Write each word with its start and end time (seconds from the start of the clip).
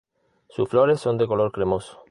Sus 0.49 0.67
flores 0.67 0.99
son 0.99 1.19
de 1.19 1.27
color 1.27 1.51
cremoso. 1.51 2.01